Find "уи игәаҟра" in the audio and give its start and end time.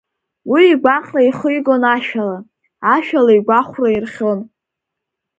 0.51-1.21